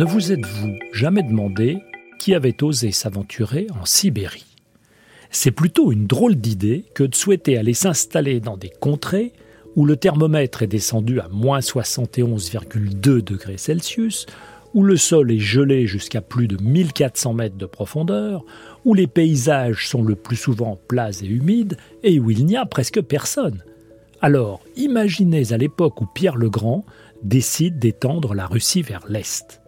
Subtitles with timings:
[0.00, 1.76] Ne vous êtes-vous jamais demandé
[2.18, 4.56] qui avait osé s'aventurer en Sibérie?
[5.30, 9.34] C'est plutôt une drôle d'idée que de souhaiter aller s'installer dans des contrées
[9.76, 14.24] où le thermomètre est descendu à moins 71,2 degrés Celsius,
[14.72, 18.42] où le sol est gelé jusqu'à plus de 1400 mètres de profondeur,
[18.86, 22.64] où les paysages sont le plus souvent plats et humides, et où il n'y a
[22.64, 23.62] presque personne.
[24.22, 26.86] Alors, imaginez à l'époque où Pierre le Grand
[27.22, 29.59] décide d'étendre la Russie vers l'Est.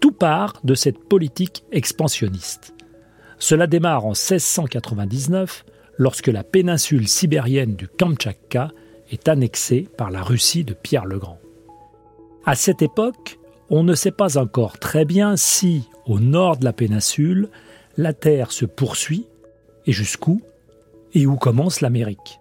[0.00, 2.74] Tout part de cette politique expansionniste.
[3.38, 5.64] Cela démarre en 1699,
[5.96, 8.70] lorsque la péninsule sibérienne du Kamtchatka
[9.10, 11.38] est annexée par la Russie de Pierre le Grand.
[12.44, 13.38] À cette époque,
[13.70, 17.48] on ne sait pas encore très bien si, au nord de la péninsule,
[17.96, 19.26] la Terre se poursuit,
[19.86, 20.40] et jusqu'où,
[21.14, 22.40] et où commence l'Amérique.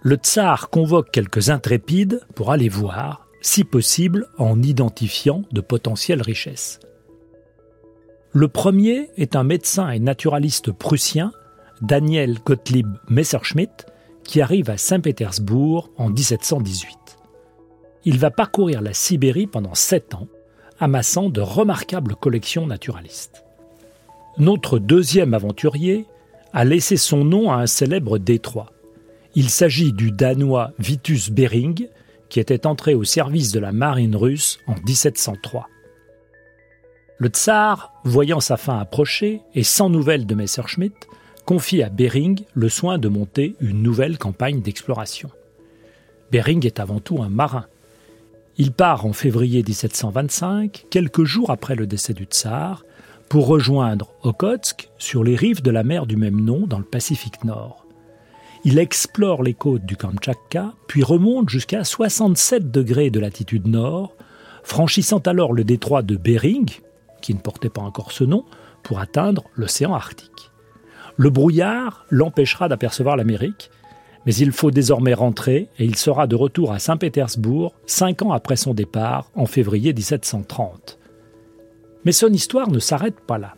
[0.00, 6.80] Le tsar convoque quelques intrépides pour aller voir, si possible en identifiant de potentielles richesses.
[8.32, 11.32] Le premier est un médecin et naturaliste prussien,
[11.80, 13.86] Daniel Gottlieb Messerschmitt,
[14.24, 17.18] qui arrive à Saint-Pétersbourg en 1718.
[18.04, 20.28] Il va parcourir la Sibérie pendant sept ans,
[20.78, 23.44] amassant de remarquables collections naturalistes.
[24.36, 26.06] Notre deuxième aventurier
[26.52, 28.72] a laissé son nom à un célèbre détroit.
[29.34, 31.88] Il s'agit du Danois Vitus Bering,
[32.28, 35.68] qui était entré au service de la marine russe en 1703.
[37.18, 40.94] Le tsar, voyant sa fin approcher et sans nouvelles de Messerschmitt,
[41.44, 45.30] confie à Bering le soin de monter une nouvelle campagne d'exploration.
[46.30, 47.66] Bering est avant tout un marin.
[48.56, 52.84] Il part en février 1725, quelques jours après le décès du tsar,
[53.28, 57.44] pour rejoindre Okotsk sur les rives de la mer du même nom dans le Pacifique
[57.44, 57.87] Nord.
[58.64, 64.16] Il explore les côtes du Kamtchatka, puis remonte jusqu'à 67 degrés de latitude nord,
[64.62, 66.68] franchissant alors le détroit de Bering,
[67.22, 68.44] qui ne portait pas encore ce nom,
[68.82, 70.50] pour atteindre l'océan Arctique.
[71.16, 73.70] Le brouillard l'empêchera d'apercevoir l'Amérique,
[74.26, 78.56] mais il faut désormais rentrer et il sera de retour à Saint-Pétersbourg cinq ans après
[78.56, 80.98] son départ, en février 1730.
[82.04, 83.54] Mais son histoire ne s'arrête pas là.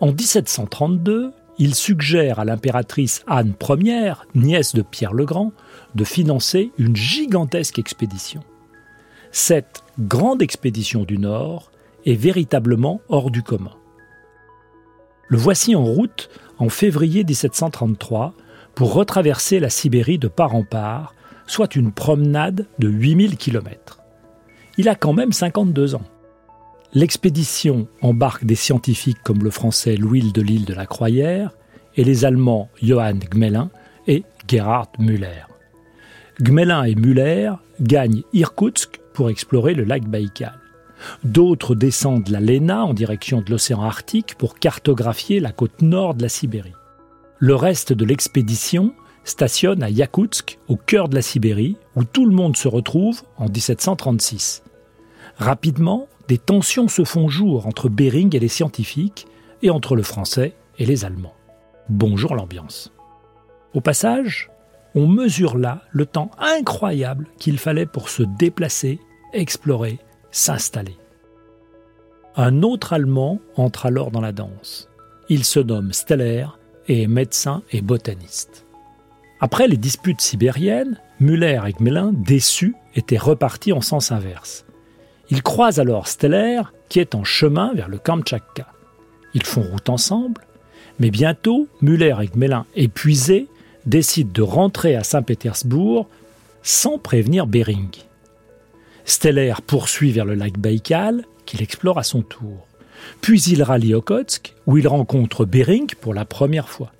[0.00, 5.52] En 1732, il suggère à l'impératrice Anne Ier, nièce de Pierre le Grand,
[5.94, 8.42] de financer une gigantesque expédition.
[9.32, 11.70] Cette grande expédition du Nord
[12.06, 13.74] est véritablement hors du commun.
[15.26, 18.34] Le voici en route en février 1733
[18.74, 21.14] pour retraverser la Sibérie de part en part,
[21.46, 24.00] soit une promenade de 8000 km.
[24.78, 26.02] Il a quand même 52 ans.
[26.94, 31.50] L'expédition embarque des scientifiques comme le français Louis de l'île de la Croyère
[31.96, 33.70] et les Allemands Johann Gmelin
[34.06, 35.44] et Gerhard Müller.
[36.40, 40.58] Gmelin et Müller gagnent Irkoutsk pour explorer le lac Baïkal.
[41.24, 46.22] D'autres descendent la Lena en direction de l'océan Arctique pour cartographier la côte nord de
[46.22, 46.72] la Sibérie.
[47.38, 48.94] Le reste de l'expédition
[49.24, 53.48] stationne à Yakoutsk, au cœur de la Sibérie, où tout le monde se retrouve en
[53.48, 54.62] 1736.
[55.36, 59.26] Rapidement, des tensions se font jour entre Bering et les scientifiques,
[59.62, 61.34] et entre le français et les Allemands.
[61.88, 62.92] Bonjour l'ambiance.
[63.74, 64.50] Au passage,
[64.94, 69.00] on mesure là le temps incroyable qu'il fallait pour se déplacer,
[69.32, 69.98] explorer,
[70.30, 70.96] s'installer.
[72.36, 74.88] Un autre Allemand entre alors dans la danse.
[75.28, 76.46] Il se nomme Steller
[76.86, 78.64] et est médecin et botaniste.
[79.40, 84.64] Après les disputes sibériennes, Müller et Gmelin, déçus, étaient repartis en sens inverse.
[85.30, 88.66] Ils croisent alors Steller, qui est en chemin vers le Kamtchatka.
[89.34, 90.46] Ils font route ensemble,
[90.98, 93.46] mais bientôt, Müller et Gmelin, épuisés,
[93.86, 96.08] décident de rentrer à Saint-Pétersbourg
[96.62, 97.90] sans prévenir Bering.
[99.04, 102.66] Steller poursuit vers le lac Baïkal, qu'il explore à son tour.
[103.20, 106.92] Puis il rallie Okotsk, où il rencontre Bering pour la première fois.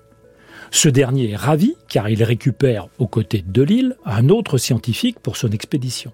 [0.71, 5.37] Ce dernier est ravi car il récupère aux côtés de l'île un autre scientifique pour
[5.37, 6.13] son expédition.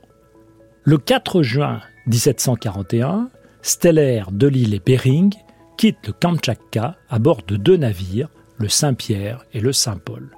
[0.87, 3.31] Le 4 juin 1741,
[3.63, 5.33] Steller, Delille et Bering
[5.79, 8.29] quittent le Kamtchatka à bord de deux navires,
[8.59, 10.37] le Saint-Pierre et le Saint-Paul.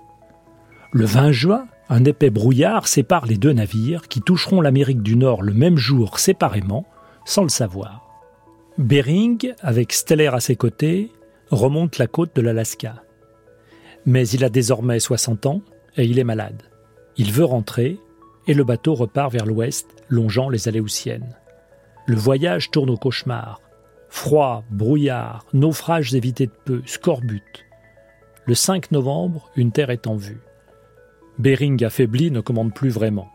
[0.93, 5.43] Le 20 juin, un épais brouillard sépare les deux navires qui toucheront l'Amérique du Nord
[5.43, 6.87] le même jour séparément,
[7.25, 8.09] sans le savoir.
[8.79, 11.11] Bering, avec Steller à ses côtés,
[11.51, 13.03] remonte la côte de l'Alaska.
[14.05, 15.63] Mais il a désormais 60 ans
[15.97, 16.63] et il est malade.
[17.17, 17.99] Il veut rentrer
[18.47, 21.37] et le bateau repart vers l'ouest, longeant les Aléoutiennes.
[22.07, 23.61] Le voyage tourne au cauchemar.
[24.09, 27.67] Froid, brouillard, naufrages évités de peu, scorbut.
[28.47, 30.41] Le 5 novembre, une terre est en vue.
[31.39, 33.31] Bering affaibli ne commande plus vraiment.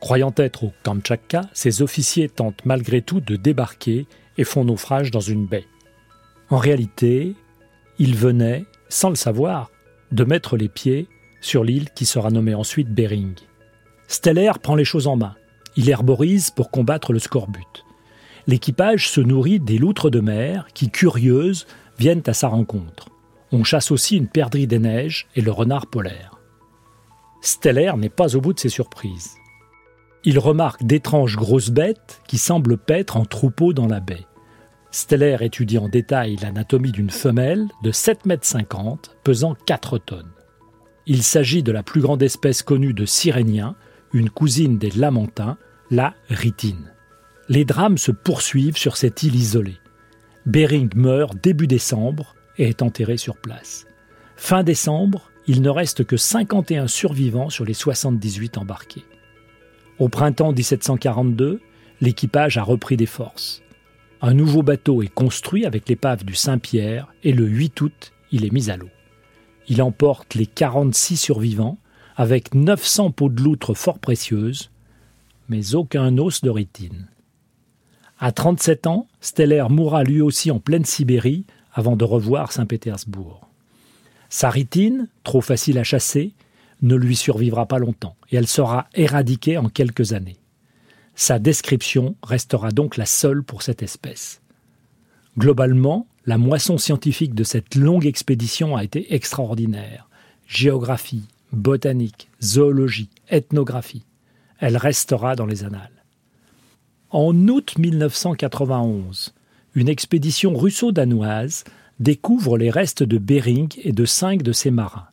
[0.00, 4.06] Croyant être au Kamtchatka, ces officiers tentent malgré tout de débarquer
[4.36, 5.66] et font naufrage dans une baie.
[6.48, 7.36] En réalité,
[7.98, 9.70] ils venaient, sans le savoir,
[10.10, 11.06] de mettre les pieds
[11.40, 13.34] sur l'île qui sera nommée ensuite Bering.
[14.10, 15.36] Steller prend les choses en main.
[15.76, 17.84] Il herborise pour combattre le scorbut.
[18.48, 23.08] L'équipage se nourrit des loutres de mer qui, curieuses, viennent à sa rencontre.
[23.52, 26.40] On chasse aussi une perdrix des neiges et le renard polaire.
[27.40, 29.36] Steller n'est pas au bout de ses surprises.
[30.24, 34.26] Il remarque d'étranges grosses bêtes qui semblent paître en troupeau dans la baie.
[34.90, 40.32] Steller étudie en détail l'anatomie d'une femelle de 7,50 m, pesant 4 tonnes.
[41.06, 43.76] Il s'agit de la plus grande espèce connue de siréniens,
[44.12, 45.56] une cousine des lamantins,
[45.90, 46.92] la ritine.
[47.48, 49.78] Les drames se poursuivent sur cette île isolée.
[50.46, 53.86] Bering meurt début décembre et est enterré sur place.
[54.36, 59.04] Fin décembre, il ne reste que 51 survivants sur les 78 embarqués.
[59.98, 61.60] Au printemps 1742,
[62.00, 63.62] l'équipage a repris des forces.
[64.22, 68.52] Un nouveau bateau est construit avec l'épave du Saint-Pierre et le 8 août, il est
[68.52, 68.90] mis à l'eau.
[69.66, 71.78] Il emporte les 46 survivants
[72.20, 74.70] avec 900 peaux de loutre fort précieuses,
[75.48, 77.08] mais aucun os de rétine.
[78.18, 83.48] À 37 ans, Steller mourra lui aussi en pleine Sibérie avant de revoir Saint-Pétersbourg.
[84.28, 86.34] Sa rétine, trop facile à chasser,
[86.82, 90.40] ne lui survivra pas longtemps et elle sera éradiquée en quelques années.
[91.14, 94.42] Sa description restera donc la seule pour cette espèce.
[95.38, 100.10] Globalement, la moisson scientifique de cette longue expédition a été extraordinaire.
[100.46, 104.04] Géographie, botanique, zoologie, ethnographie.
[104.58, 106.04] Elle restera dans les annales.
[107.10, 109.34] En août 1991,
[109.74, 111.64] une expédition russo-danoise
[111.98, 115.08] découvre les restes de Bering et de cinq de ses marins.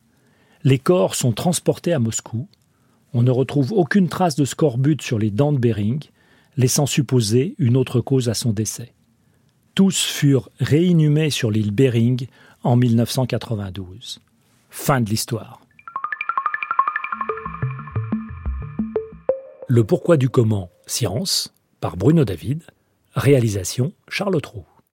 [0.64, 2.48] Les corps sont transportés à Moscou.
[3.14, 6.04] On ne retrouve aucune trace de scorbut sur les dents de Bering,
[6.56, 8.94] laissant supposer une autre cause à son décès.
[9.76, 12.28] Tous furent réinhumés sur l'île Bering
[12.64, 14.20] en 1992.
[14.70, 15.67] Fin de l'histoire.
[19.70, 22.64] Le pourquoi du comment, science, par Bruno David,
[23.16, 24.64] réalisation Charles Trou.